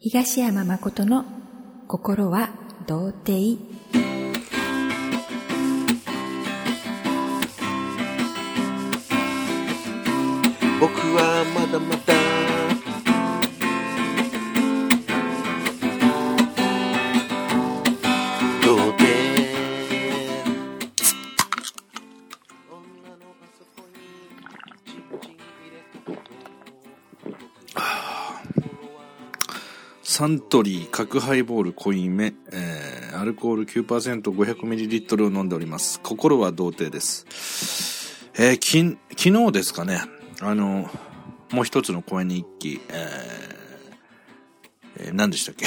[0.00, 1.24] 東山誠の
[1.88, 2.50] 心は
[2.86, 3.58] 童貞。
[10.80, 12.37] 僕はまだまだ
[30.18, 36.00] サントリー角ハイボール濃いめ、えーアルコール 9%500ml を飲んでおります。
[36.00, 38.28] 心は童貞です。
[38.36, 38.80] えーき
[39.16, 40.00] 昨日ですかね、
[40.40, 40.90] あの、
[41.52, 45.66] もう一つの公演日記、えーえー何でしたっけ？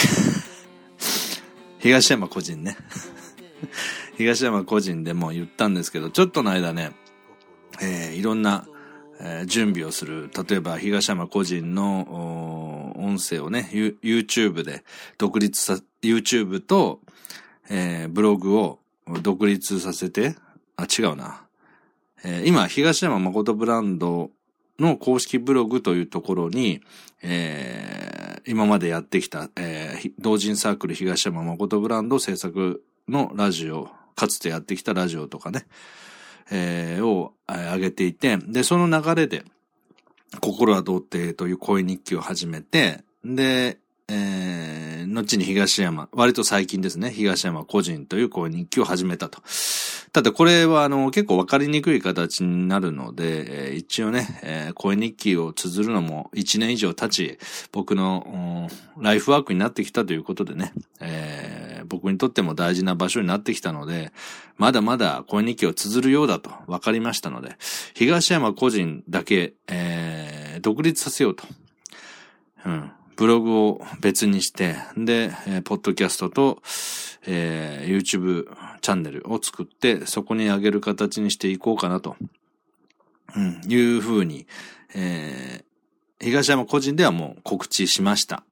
[1.79, 2.75] 東山個人ね。
[4.17, 6.91] 東山個人でも言ったんですけど、ちょっとの間ね、
[7.81, 8.67] えーいろんな、
[9.23, 10.29] えー準備をする。
[10.49, 14.83] 例えば、東山個人の音声をね、YouTube で
[15.17, 16.99] 独立さ、YouTube と、
[17.69, 18.79] えーブログを
[19.21, 20.35] 独立させて、
[20.75, 21.43] あ、違うな。
[22.23, 24.31] えー今、東山誠ブランド
[24.79, 26.81] の公式ブログというところに、
[27.21, 35.65] えー今までやってきた、えー同人サークル東山誠ブランド制作のラジオ、かつてやってきたラジオとかね、
[36.49, 39.43] えーを上げていて、で、その流れで、
[40.39, 49.41] 心は童貞という恋日記を始めて、で、えー、後に東山、割と最近ですね、東山個人という恋日記を始めたと。
[50.13, 57.39] ただこれはあの結構わかりにくい形になるので、えー一応ね、えー声日記を綴るのも1年以上経ち、
[57.71, 64.11] 僕の、ライフワークになってきたということでね、えー僕にとっても大事な場所になってきたので、
[64.57, 67.55] まだまだ声日記を綴るようだと分かりましたので、
[67.95, 71.43] 東山個人だけ、えー独立させようと。
[72.65, 72.91] うん。
[73.15, 76.61] ブログを別にして、で、えーポッドキャストと、
[77.25, 78.47] えー YouTube
[78.81, 82.15] チャンネルを作って、そこに上げる形にしていこうかなと、
[83.35, 84.47] うん、いうふうに、
[84.95, 85.71] えー
[86.23, 88.43] 東山個人ではもう告知しました。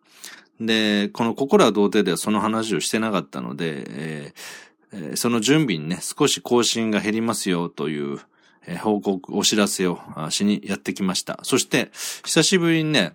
[0.60, 8.20] で、この心は童貞ではその話をしてなかったので、えーその準備にね、少し更新が減りますよという、
[8.66, 10.00] え報告、お知らせを
[10.32, 11.40] しにやってきました。
[11.44, 11.92] そして、
[12.26, 13.14] 久しぶりにね、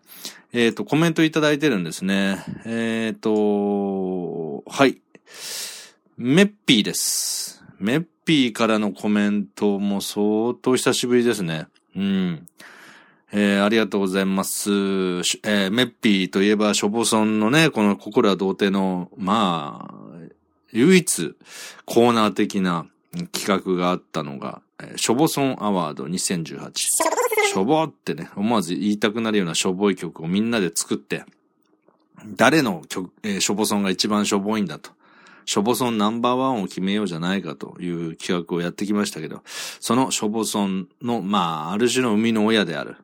[0.53, 2.45] えっ、と、コメントいただいてるんですね。
[2.65, 5.01] えっ、と、はい。
[6.17, 7.62] メッピーです。
[7.79, 11.67] メッピーからのコメントも相当久しぶりですね。
[11.97, 12.47] うん。
[13.33, 14.71] えーありがとうございます。
[14.71, 19.95] えーメッピーといえば、ショボソンのね、この心は童貞の、まあ、
[20.73, 21.34] 唯一
[21.84, 22.87] コーナー的な
[23.33, 26.71] 企画があったのが、えーショボソンアワード2018。
[26.77, 31.25] しょぼってね、思わず言いたくなるようなしょぼい曲をみんなで作って、
[32.37, 34.91] 誰の曲、えーしょぼソンが一番しょぼいんだと。
[35.47, 39.43] しょぼソンナンバーワンを決めようじゃないかという企画をやってきましたけど、
[39.81, 42.97] そのしょぼソンの、まあ、ある種の生みの親である、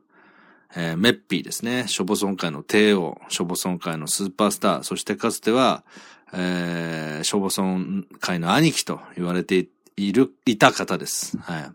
[0.75, 1.85] えーメッピーですね。
[1.89, 5.85] ショボソン界の帝王、ショボソン界のスーパースター、そしてかつては、
[6.33, 11.37] えーショボソン界の兄貴と言われている、いた方です。
[11.39, 11.73] はい。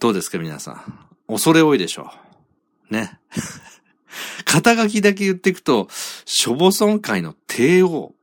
[0.00, 1.08] どうですか皆さん？
[1.28, 2.12] 恐れ多いでしょ
[2.90, 2.94] う。
[2.94, 3.18] ね。
[4.44, 5.88] 肩書きだけ言っていくと、
[6.24, 8.14] ショボソン界の帝王、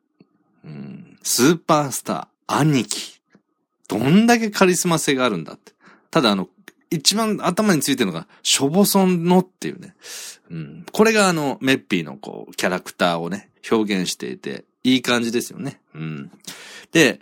[0.64, 3.20] うん、スーパースター、兄貴。
[3.88, 5.74] どんだけカリスマ性があるんだって。
[6.12, 6.50] ただあの、
[6.92, 9.96] 一番頭についてるのが、ショボソンのっていうね。
[10.52, 10.86] うん。
[10.92, 15.82] これがあの、メッピーのこう、キャラクターをね、表現していて、いい感じですよね。
[15.96, 16.32] うん。
[16.92, 17.20] で、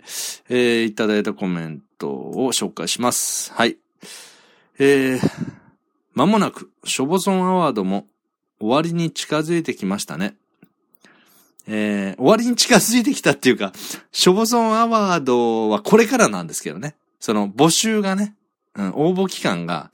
[0.50, 3.54] えー、いただいたコメントを紹介します。
[3.54, 3.78] はい。
[4.78, 5.20] えー、
[6.12, 8.06] まもなく、ショボソンアワードも
[8.60, 10.36] 終わりに近づいてきましたね。
[11.66, 13.72] えー、終わりに近づいてきたっていうか、
[14.12, 16.94] ショボソンアワードはこれからなんですけどね。
[17.20, 18.34] その募集がね、
[18.74, 19.90] うん、応募期間が、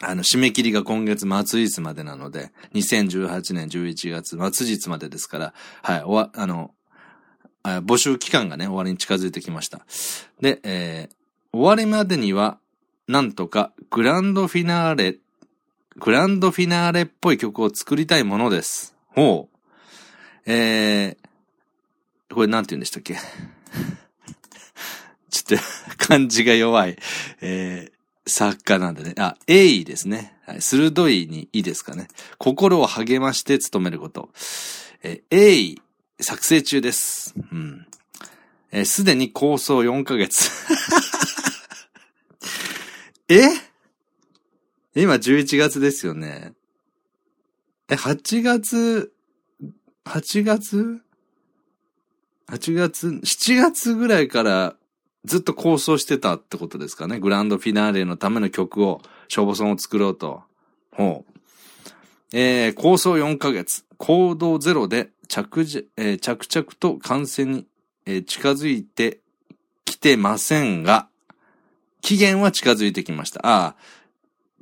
[0.00, 6.72] あの、締め切りが今月末日までなので、2018年11月末日までですから、はい、おわ、あの、
[7.64, 9.84] 募集期間がね、終わりに近づいてきました。
[10.40, 11.16] で、えー
[11.56, 12.58] 終わりまでには、
[13.08, 15.16] なんとか、グランドフィナーレ、
[15.96, 18.94] グランドフィナーレっぽい曲を作りたいものです。
[19.14, 19.55] ほう。
[20.46, 23.16] えー、これなんて言うんでしたっけ？
[25.30, 25.64] ちょっと、
[25.98, 26.96] 漢字が弱い。
[27.40, 29.14] えー、作家なんでね。
[29.18, 30.34] あ、鋭意ですね。
[30.46, 32.08] はい、鋭いにいいですかね。
[32.38, 34.30] 心を励まして努めること。
[35.02, 35.82] えー、鋭意、
[36.20, 37.34] 作成中です。
[37.52, 37.86] うん。
[38.70, 40.50] えーすでに構想4ヶ月。
[43.28, 43.42] え？
[44.94, 46.52] 今11月ですよね。
[47.88, 49.12] え、8月
[50.06, 51.00] 8月
[52.48, 54.76] ?8 月、7月ぐらいから
[55.24, 57.18] ずっと構想してたってことですかね。
[57.18, 60.42] グランドフィナーレのための曲を、消防村を作ろうと。
[60.92, 61.32] ほう。
[62.32, 63.84] えー、構想4ヶ月。
[63.98, 67.66] 行動ゼロで着じ、えー着々と完成に、
[68.06, 69.18] えー近づいて
[69.84, 71.08] きてませんが、
[72.00, 73.44] 期限は近づいてきました。
[73.44, 73.76] ああ、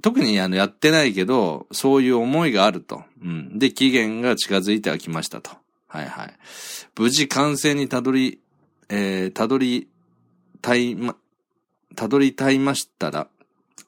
[0.04, 3.04] 特にあのやってないけど、そういう思いがあると。
[3.22, 3.58] うん。
[3.58, 5.50] で、期限が近づいてはきましたと。
[5.88, 6.34] はいはい。
[6.98, 8.38] 無事完成にたどり、
[8.90, 9.88] えー、たどり
[10.60, 11.16] たいま、
[11.96, 13.28] たどりたいましたら、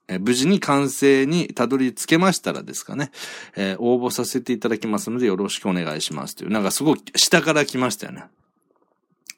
[0.09, 3.11] えー無事に完成にたどり着けましたらですかね、
[3.55, 8.25] えー応募させていただきますのでよろしくお願いしますという、なんかすごい下から来ましたよね。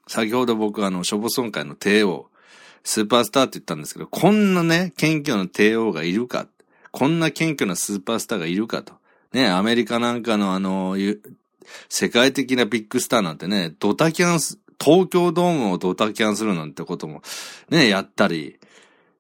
[0.06, 2.28] 先ほど僕あの、諸母村会の帝王、
[2.84, 6.46] スーパースターって言ったんですけど、こんなね、謙虚な帝王がいるか、
[6.98, 8.92] こんな謙虚なスーパースターがいるかと。
[9.32, 10.96] ね、アメリカなんかのあの、
[11.88, 17.22] 世界的なビッグスターなんてね、ドタキャンす、東京ドームをドタキャンするなんてことも、
[17.70, 18.58] ね、やったり、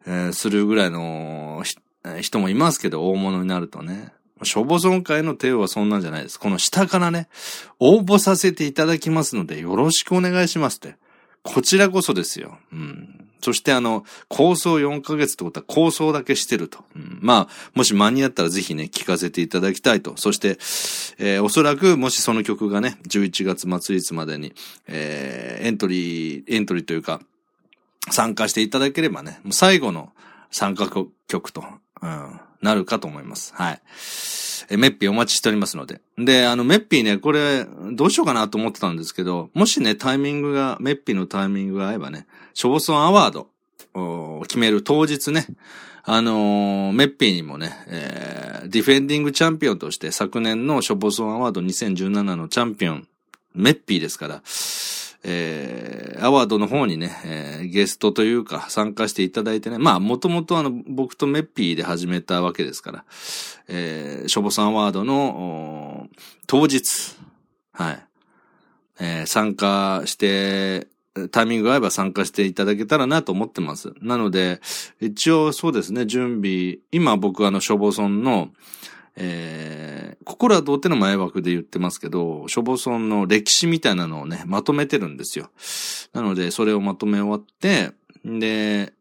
[0.06, 1.62] えーするぐらいの
[2.04, 4.12] え人もいますけど、大物になるとね。
[4.42, 6.40] 消防村会の帝王はそんなんじゃないです。
[6.40, 7.28] この下からね、
[7.78, 10.96] 応募させていただきますので、よろしくお願いしますって。
[11.44, 12.58] こちらこそですよ。
[12.72, 13.27] うん。
[13.40, 16.84] そしてあの、構想4ヶ月ってことは構想だけしてると。
[16.96, 20.14] うん、まあ、もし間に合ったらぜひね、聞かせていただきたいと。
[20.16, 20.58] そして、
[21.18, 24.54] えーおそらくもしその曲がね、11月末日までに、
[24.86, 27.20] えーエントリー、エントリーというか、
[28.10, 30.12] 参加していただければね、最後の
[30.50, 30.88] 参加
[31.26, 31.64] 曲と、
[32.02, 33.54] うん、なるかと思います。
[33.54, 33.80] はい。
[34.70, 36.00] え、メッピーお待ちしておりますので。
[36.18, 43.48] で、あの、メッピーね、これ、どうしようかなと思ってたんですけど、もしね、タイミングが、メッピーのタイミングが合えばね、ショボソンアワード
[43.94, 45.46] を決める当日ね、
[46.10, 53.08] あのーメッピーにもね、えーディフェンディングチャンピオンとして昨年のショボソンアワード2017のチャンピオン、
[53.54, 54.42] メッピーですから、
[55.24, 63.04] えー、アワードの方にね、えーゲストというか参加していただいてね、まあ、もともとあの、僕とメッピーで始めたわけですから、
[63.68, 66.08] えー、ショボさんアワードの、
[66.46, 67.16] 当日、
[67.72, 68.06] はい、
[69.00, 70.86] えー参加して、
[71.32, 73.92] タイミングが合えば参加していただけたらなと思ってます。
[74.00, 74.60] なので、
[75.00, 78.50] 一応そうですね、準備、今僕あの、消防村の、
[79.20, 85.50] えー、心は童貞の前枠で言ってますけど、消防村の歴史みたいなのをね、まとめてるんですよ。
[86.12, 87.92] なので、それをまとめ終わって、
[88.24, 88.92] で、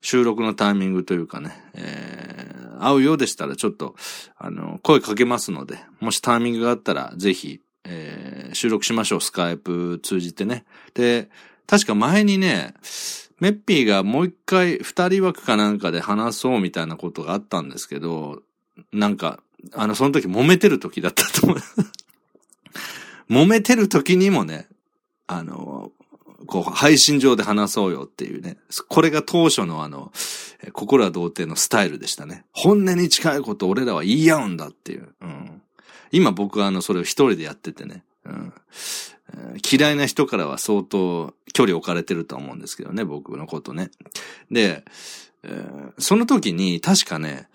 [0.00, 3.94] 収録のタイミングというかね、えー、会うようでしたらちょっと、
[4.36, 8.24] あの、声かけますので、もしタイミングがあったら、ぜひ、えー
[8.54, 10.64] 収録しましょう、スカイプ通じてね。
[10.94, 11.28] で、
[11.66, 12.74] 確か前にね、
[13.40, 18.42] メッピーがもう一回二人枠かなんかで話そうみたいなことがあったんですけど、
[18.92, 19.40] なんか、
[19.72, 21.58] あの、その時揉めてる時だったと思う。
[23.30, 24.68] 揉めてる時にもね、
[25.26, 25.92] あの、
[26.46, 28.58] こう、配信上で話そうよっていうね。
[28.88, 30.12] これが当初のあの、
[30.72, 32.44] 心は童貞のスタイルでしたね。
[32.52, 35.14] 本音に近いこと俺らは言い合うんだっていう。
[35.20, 35.62] うん、
[36.12, 38.04] 今僕はあの、それを一人でやっててね。
[38.24, 38.52] うん
[39.68, 43.90] 嫌いな人からは相当距離置かれてると思うんですけどね、僕のことね。
[44.50, 44.84] で、
[45.42, 47.48] えーその時に確かね、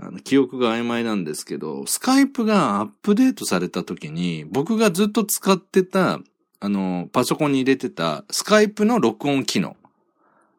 [0.00, 6.20] あの記憶が曖昧なんですけど、スカイプがアップデートされた時に、僕がずっと使ってた、
[6.60, 9.76] あの、パソコンに入れてた、スカイプの録音機能。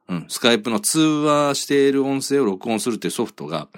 [0.10, 3.70] うん、スカイプの通話している音声を録音するっていうソフトが、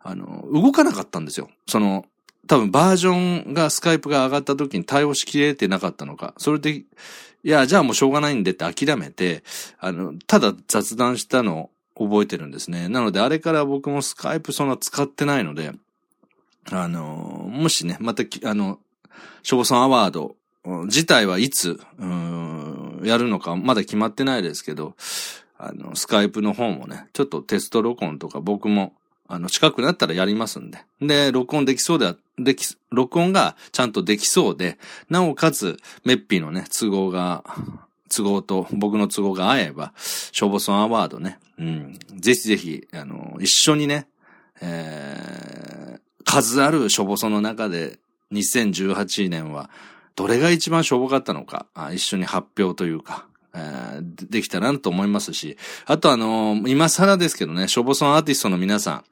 [0.00, 1.50] あの、動かなかったんですよ。
[1.68, 2.06] その、
[2.48, 6.34] 多分バージョンがスカイプが上がった時に対応しきれてなかったのか。
[6.38, 6.84] それで、い
[7.44, 9.44] や、じゃあもうしょうがないんでって諦めて、
[9.78, 12.88] あの、ただ雑談したの覚えてるんですね。
[12.88, 15.72] なので、あれから僕もスカイプそんな使ってないので、
[16.70, 18.78] あの、もしね、また、あの、
[19.42, 20.36] 消防さんアワード
[20.86, 21.80] 自体はいつ、
[23.02, 24.94] やるのかまだ決まってないですけど、
[25.58, 28.92] あの、スカイプの方もね、ちょっとテスト録音とか僕も、
[29.28, 30.84] あの、近くなったらやりますんで。
[31.00, 37.44] で、録音できそうでは、でき、録音がちゃんとできそうで、なおかつ、メッピーのね、都合が、
[38.08, 44.08] 都合と僕の都合が合えば、消防村アワードね、うん、ぜひぜひ、あの、一緒にね、
[44.60, 47.98] えー、数ある消防村の中で、
[48.32, 49.70] 2018年は、
[50.16, 59.04] どれが一番しょぼかったのか、一緒に発表というか、えーできたらなと思いますし、あとあのー今更ですけどね、しょぼそんアーティストの皆さん、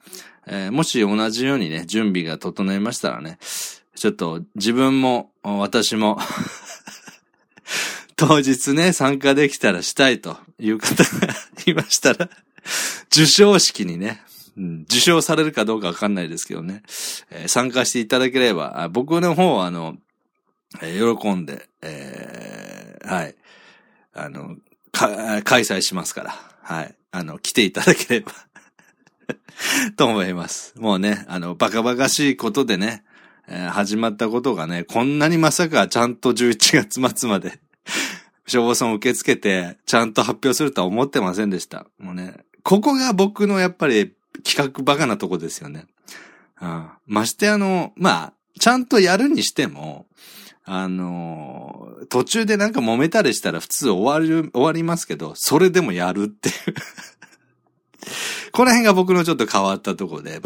[0.46, 3.38] えーもし同じようにね、準備が整いましたらね、
[3.94, 6.18] ちょっと自分も、私も、
[8.16, 11.34] 当日ね、参加できたらしたいという方が
[11.70, 12.28] いましたら、
[13.12, 14.22] 受賞式にね、
[14.56, 16.82] うん受賞されるかどうかわかんないですけどね、
[17.30, 19.96] えー参加していただければ、僕の方はあの、
[20.82, 23.34] えー喜んで、えーはい。
[24.14, 24.56] あの、
[24.92, 26.94] か、開催しますから、はい。
[27.10, 28.32] あの、来ていただければ、
[29.96, 30.74] と思います。
[30.76, 33.04] もうね、あの、バカバカしいことでね、
[33.48, 37.58] えー始まったことがね、こんなにまさかちゃんと11月末まで、
[38.46, 41.86] 消防村を受け付けて、ちゃんと発表するとは思ってませんでした。
[41.98, 45.86] もうね、ここが僕のやっぱり企画バカなとこですよね。
[46.60, 46.88] うん。
[47.06, 50.06] ましてあの、まあ、ちゃんとやるにしても、
[50.66, 56.54] あの途中でなんか揉めたりしたら普通終わる、終わりますけど、それでもやるっていう。
[58.52, 60.40] この辺が僕のちょっと変わったところで、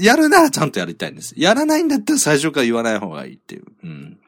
[0.00, 1.34] やるならちゃんとやりたいんです。
[1.36, 3.64] やらないんだったら最初から言わない方がいいっていう。
[3.82, 4.18] うん。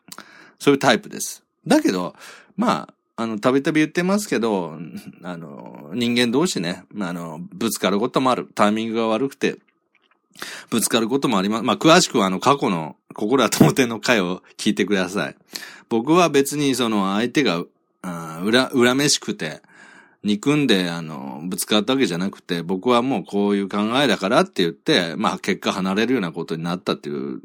[0.58, 1.44] そういうタイプです。
[1.66, 2.16] だけど、
[2.56, 4.78] まあ、あの、たびたび言ってますけど、
[5.22, 8.46] あの、人間同士ね、あの、ぶつかることもある。
[8.54, 9.56] タイミングが悪くて、
[10.68, 11.64] ぶつかることもあります。
[11.64, 15.36] まあ、詳しくはあの、過去の、心は友ての回を聞いてください。
[15.88, 17.64] 僕は別にその、相手が、
[18.02, 19.62] あー裏、恨めしくて、
[20.22, 27.40] 憎んで、あの、ぶつかったわけじゃなくて、僕はもうこういう考えだからって言って、まあ結果離れるようなことになったっていう、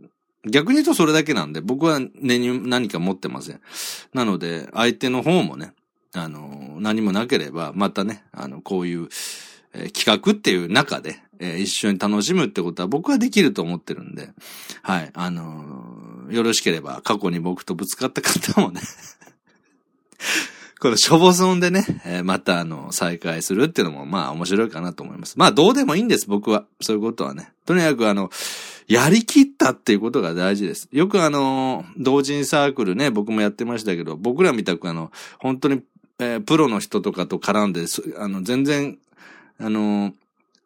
[0.49, 3.61] 逆に言うとそれだけなんで、僕は根に何か持ってません。
[4.13, 5.73] なので、相手の方もね、
[6.13, 9.09] あの、何もなければ、またね、あの、こういう、
[9.73, 14.29] えー企画っていう中で、えー一緒に楽しむってことは僕はできると思ってるんで、
[14.81, 18.81] はい、あのーよろしければ過去に僕とぶつかった方もね、
[20.79, 25.37] このしょぼそんでね、えーまたあの、再会するっていうのもまあ面白いかなと思います。
[25.37, 26.65] まあどうでもいいんです、僕は。
[26.81, 27.53] そういうことはね。
[27.65, 28.29] とにかくあの、
[28.91, 30.89] やりきったっていうことが大事です。
[30.91, 35.81] よくあの、同人サークルね、僕もやってましたけど、僕らみたくあの、本当に、
[36.19, 37.85] えープロの人とかと絡んで、
[38.17, 38.97] あの、全然、
[39.59, 40.13] あの、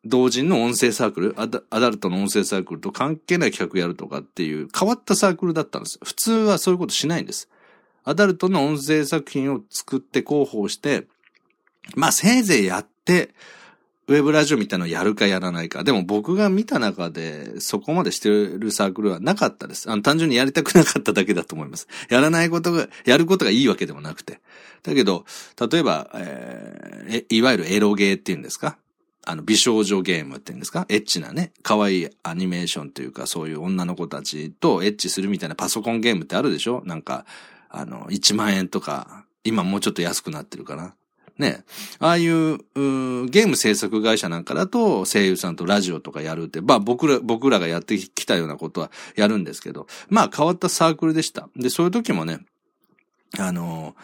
[0.05, 6.00] 同人の音声サークルアダ、アダルトの音声サークルと関係ない企画やるとかっていう変わったサークルだったんです。
[6.03, 7.48] 普通はそういうことしないんです。
[8.03, 11.05] アダルトの音声作品を作って広報して、
[11.96, 13.36] まあせいぜいやって、
[14.08, 15.84] ウェブラジオみたいなのやるかやらないか。
[15.84, 19.90] でも僕が見た中で、そこまでしてるサークルはなかったです。
[19.90, 21.88] あの、単純にやりたくなかっただけだと思います。
[22.10, 24.42] やらないことが、やることがいいわけでもなくて。
[24.84, 25.26] だけど、
[25.72, 28.78] 例えば、えーいわゆるエロゲーっていうんですか？
[29.26, 30.86] あの、美少女ゲームっていうんですか？
[30.90, 36.84] エッチなね、可愛いアニメーションというか、そういう女の子たちとエッチするみたいなパソコンゲームってあるでしょ？
[36.86, 37.26] なんか、
[37.70, 40.94] あの、1万円とか、今もうちょっと安くなってるかな。
[41.38, 41.63] ね。
[42.00, 42.60] ああいう、う
[43.27, 51.50] ゲーム制作会社なんかだと声優さんとラジオとかやるって、まあ僕ら、僕らがやってきたようなことはやるんですけど、まあ変わったサークルでした。
[51.56, 52.39] で、そういう時もね、
[53.38, 53.96] あの、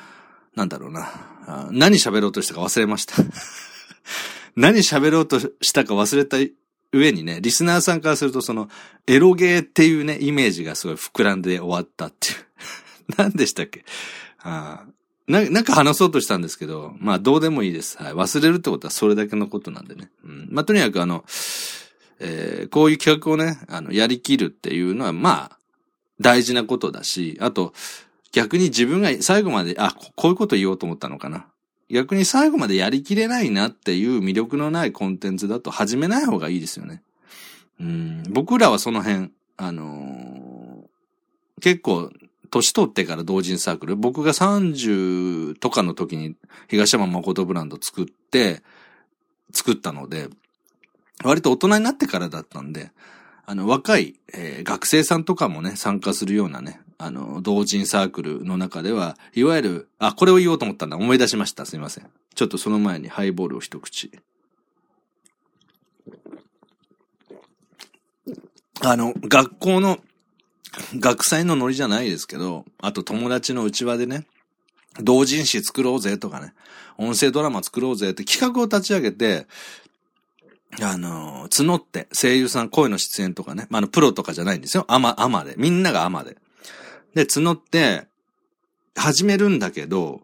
[0.56, 3.16] なんだろうな、何喋ろうとしたか忘れました。
[4.56, 6.38] 何喋ろうとしたか忘れた
[6.92, 8.70] 上にね、リスナーさんからするとその、
[9.08, 12.36] エロゲーっていうね、イメージがすごい膨らんで終わったっていう。
[13.18, 13.86] 何でしたっけ？
[14.40, 14.86] あ
[15.28, 17.98] な、なんか話そうとしたんですけど、まあどうでもいいです。
[18.02, 18.14] はい。
[18.14, 20.10] 忘れるってことはそれだけのことなんでね。
[20.24, 20.48] うん。
[20.52, 21.24] まあとにかくあの、
[22.20, 25.58] えーこういう企画をね、あの、やりきるっていうのは、まあ、
[26.20, 27.74] 大事なことだし、あと、
[28.32, 31.48] 逆に自分が最後まで、あ、こういうこと言おうと思ったのかな。
[31.90, 37.04] 逆に最後までやりきれないなっていう魅力のないコンテンツだと始めない方がいいですよね。
[37.80, 38.24] うん。
[38.30, 40.42] 僕らはその辺、あのー
[41.62, 42.12] 結構、
[42.52, 46.36] 年取ってから同人サークル、僕が30とかの時に
[46.70, 48.62] 東山誠ブランド作って、
[49.52, 50.28] 作ったので、
[51.24, 52.92] 割と大人になってからだったんで、
[53.46, 60.98] あの、若い、えー学生さんとかもね、参加するようなね、あの、同人サークルの中では、いわゆる、あ、これを言おうと思ったんだ。
[60.98, 61.66] 思い出しました。
[61.66, 62.08] すいません。
[62.36, 64.12] ちょっとその前にハイボールを一口。
[68.82, 70.00] あの、学校の、
[70.96, 74.26] 学祭のノリじゃないですけど、あと友達の内輪でね、
[75.02, 76.54] 同人誌作ろうぜとかね、
[76.98, 79.48] 音声ドラマ作ろうぜって企画を立ち上げて、
[80.82, 84.86] あの、募って、声優さん声の出演とかね、まあ、あの、プロとかじゃないんですよ。
[84.88, 85.56] アマ、アマで。
[85.58, 86.38] みんながアマで。
[87.14, 88.08] で、募って、
[88.96, 90.22] 始めるんだけど、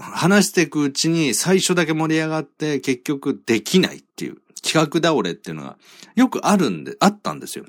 [0.00, 5.76] 話していくうちに最初だけ盛り上がって結局できないっていう企画倒れっていうのが
[6.14, 7.66] よくあるんで、あったんですよ。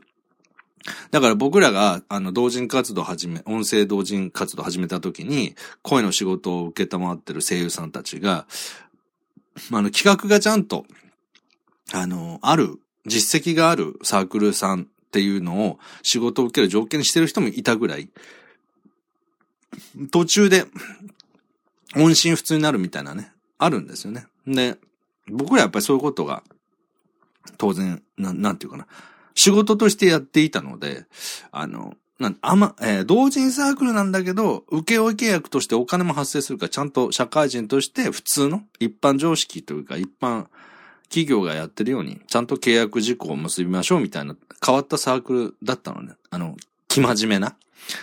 [1.12, 8.48] だから僕らが、あの、同人活動始め、音声同人活動始めた時に、声の仕事を受けたまってる声優さんたちが、
[9.70, 10.86] まあの、企画がちゃんと、
[11.94, 18.10] あの、ある、実績があるサークルさんっていうのを仕事を受ける条件にしてる人もいたぐらい、
[20.12, 20.66] 途中で、
[21.96, 24.28] 音信不通になるみたいなね、あるんですよね。
[24.46, 24.78] で、
[25.28, 26.44] 僕らやっぱりそういうことが、
[27.58, 28.88] 当然、ななんていうかな、
[29.38, 31.06] 仕事としてやっていたので、
[31.52, 40.48] あの、なんあま、えー同人サークルなんだけど、請負契約としてお金も発生するから、ちゃんと社会人として普通の一般常識というか、一般
[41.04, 46.14] 企業がやってるように、ちゃんと契約事項を結びましょうみたいな変わったサークルだったのね。
[46.32, 46.58] あの、
[46.90, 47.56] 生真面目な。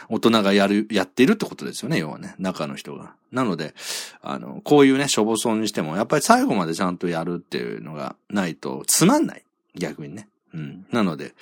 [0.09, 2.37] 大人がやる、やっているってことですよね、要はね。
[2.38, 3.14] 中の人が。
[3.33, 3.75] なので、
[4.23, 9.45] あの、こういうね、しょぼそうにしても、やっぱり最後までちゃんとやるっていうのがないと、つまんない。
[9.75, 10.29] 逆にね。
[10.54, 10.87] うん。
[10.90, 11.34] なので、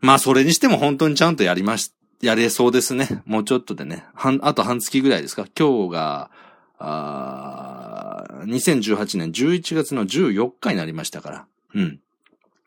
[0.00, 3.08] まあ、それにしても本当にちゃんとやりまし、やれそうですね。
[3.24, 4.04] もうちょっとでね。
[4.14, 5.46] 半、あと半月ぐらいですか？
[5.58, 6.30] 今日が、
[6.78, 11.46] あー2018年11月の14日になりましたから。
[11.74, 12.00] うん。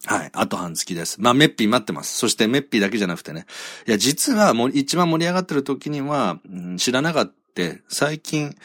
[0.05, 0.29] はい。
[0.33, 1.21] あと半月です。
[1.21, 2.17] まあ、メッピー待ってます。
[2.17, 3.45] そしてメッピーだけじゃなくてね。
[3.87, 7.33] いや、実はもう一番盛り上がってる時には、うん知らなかった。
[7.89, 8.55] 最近、き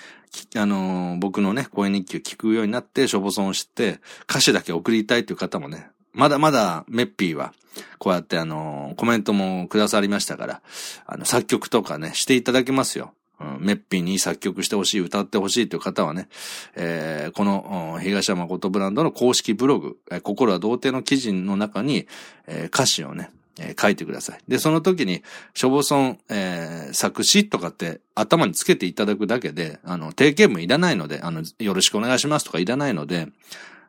[0.57, 7.53] あのー僕のね、声日記を聞くようになって、しょぼそんを知って、歌詞だけ送りたいという方もね、まだまだメッピーは、
[7.99, 10.63] こうやってあのーコメントもくださりましたから、
[11.07, 13.15] あの、作曲とかね、していただけますよ。
[13.59, 16.29] メッピーに作曲してほしい、歌ってほしいという方はね、
[16.77, 22.07] えーこの、東山誠ブランドの公式ブログ、えー心は童貞の記事の中に、
[22.47, 24.41] えー歌詞をね、えー書いてください。
[24.49, 25.23] で、その時に、
[25.55, 33.29] しょぼそん、えー作詞とかって頭につけていただくだけで、あの、定型文いらないので、あの、よろしくお願いしますとかいらないので、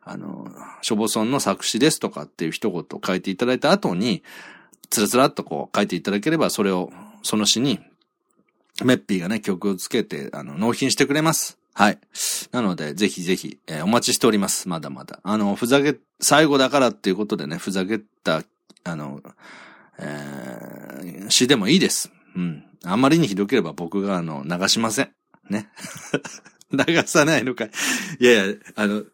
[0.02, 0.50] あの、
[0.82, 4.22] しょぼそんの作詞ですとかっていう一言を書いていただいた後に、
[4.90, 6.92] つらつらっとこう書いていただければ、それを、
[7.22, 7.80] その詩に、
[8.84, 11.58] メッピーがね、曲をつけて、あの、納品してくれます。
[11.72, 11.98] はい。
[12.52, 14.68] なので、ぜひぜひ、えーお待ちしております。
[14.68, 15.20] まだまだ。
[15.22, 18.42] あの、ふざけ、最後だからっていうことでね、ふざけた、
[18.84, 19.20] あの、
[19.98, 22.12] えー詩でもいいです。
[22.36, 22.64] うん。
[22.84, 25.10] あまりにひどければ僕が、あの、流しません。
[25.48, 25.70] ね。
[26.70, 27.70] 流さないのかい。
[28.20, 29.04] いやいや、あの、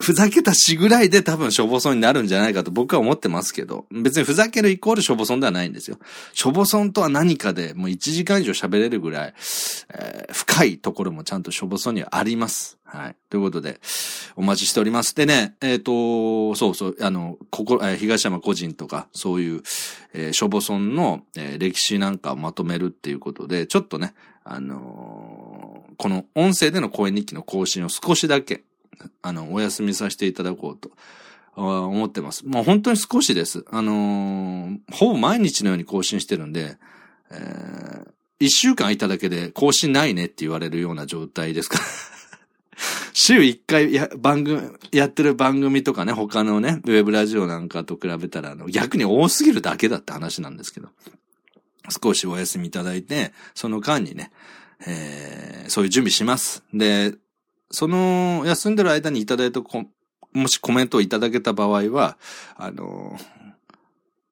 [0.00, 5.98] ふざけた詩ぐらいで多分しょぼそんになるんじゃないかと僕は思ってますけど、別にふざけるイコールしょぼそんではないんですよ。
[6.32, 9.34] しょぼそんとは何かでもう1時間以上喋れるぐらい、
[9.90, 12.77] えー深いところもちゃんとしょぼそんにはあります。
[12.90, 13.16] はい。
[13.28, 13.80] ということで、
[14.34, 15.14] お待ちしております。
[15.14, 19.62] でね、えっ、と、そうそう、あの、ここ、えー東山個人とか、そういう、
[20.14, 28.62] えーしょぼそんの、えー歴史なんかをまとめるっていうことで、ちょっとね、あのーこの音声での声日記の更新を少しだけ、
[29.20, 30.90] あの、お休みさせていただこうと。
[31.60, 32.46] 思ってます。
[32.46, 33.64] もう本当に少しです。
[33.70, 36.78] あのーほぼ毎日のように更新してるんで、
[37.30, 41.84] えー一週間いただけで更新ないねって言われるような状態ですから。
[43.20, 50.88] 週一回や、番組、やってる番組とかね、他のね、ウェブラジオなんかと比べたら、あの、逆に多すぎるだけだって話なんですけど。
[51.90, 54.30] 少しお休みいただいて、その間にね、
[54.86, 56.62] えーそういう準備します。
[56.72, 57.14] で、
[57.70, 59.84] その休んでる間にいただいたコ
[60.32, 62.16] もしコメントをいただけた場合は、
[62.56, 63.18] あの、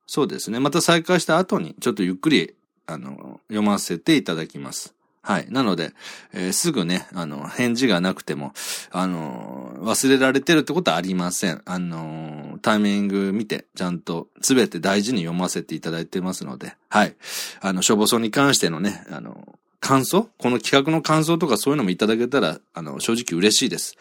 [0.07, 0.61] そうですね。
[0.61, 2.55] また再開した後に、ちょっとゆっくり、
[2.87, 4.96] あの、読ませていただきます。
[5.27, 5.47] はい。
[5.51, 5.93] なので、
[6.33, 8.53] えーすぐね、あの、返事がなくても、
[8.93, 11.63] あの、忘れられてるってことはありません。
[11.65, 17.17] あの、タイミング見て、ちゃんと、すべて大事に読ませていただいてますので、はい。
[17.61, 20.31] あの、消防層に関してのね、あの、感想？
[20.39, 23.97] この企画の感想とかそういうのもいただけたら、あの、正直嬉しいです。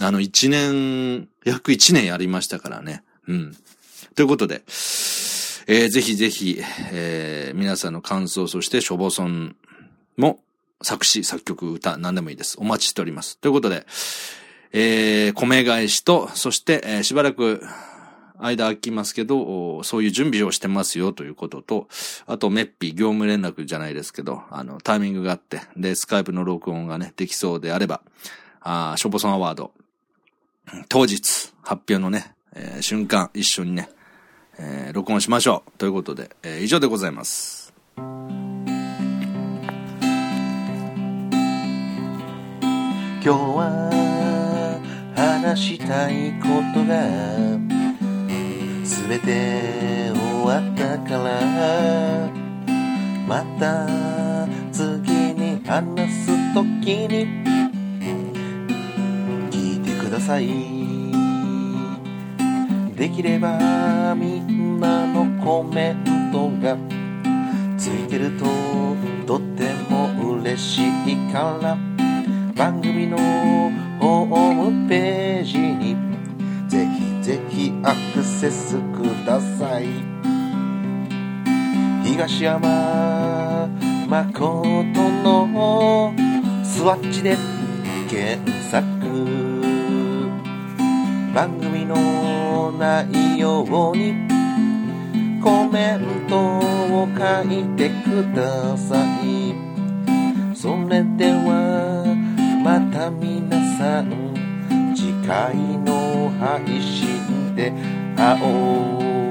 [0.00, 3.02] あの、一年、約一年やりましたからね。
[3.26, 3.56] うん。
[4.14, 4.62] ということで、
[5.66, 6.62] えーぜひぜひ、
[6.92, 9.54] えー皆さんの感想、そして、消防村
[10.16, 10.40] も、
[10.82, 12.56] 作詞、作曲、歌、何でもいいです。
[12.60, 13.38] お待ちしております。
[13.38, 13.86] ということで、
[14.72, 17.62] えー、米返しと、そして、えーしばらく、
[18.40, 21.88] 間空きますけど、そういう準備をしてますよということと、
[22.26, 28.00] あと、メッピ、業務連絡じゃないですけど、あの、タイミングがあって、で、スカイプの録音がね、できそうであれば、
[28.60, 29.72] あーショボソンアワード、
[30.88, 33.90] 当日、発表のね、えー瞬間、一緒にね、
[34.58, 35.78] えー録音しましょう。
[35.78, 37.74] ということで、えー以上でございます。
[43.20, 43.90] 今日は
[45.16, 47.02] 話したいことが
[48.84, 52.30] 全て終わったから
[53.26, 53.88] また
[54.72, 56.62] 次に話す時
[57.08, 57.26] に
[59.50, 60.48] 聞いてください。
[62.94, 66.76] できればみんなのコメントが
[67.76, 68.44] ついてると
[69.26, 71.87] とっても嬉しいから。
[72.58, 73.16] 番組の
[74.00, 75.96] ホームページに
[76.68, 79.86] ぜひぜひアクセスください。
[82.04, 83.68] 東山
[84.08, 86.12] 誠の
[86.64, 87.36] スワッチで
[88.10, 88.82] 検索。
[91.32, 94.14] 番組の内容に
[95.40, 99.54] コメントを書いてください。
[100.56, 101.67] それでは
[102.68, 104.34] また皆さん
[104.94, 107.72] 次回の配信で
[108.14, 109.27] 会おう。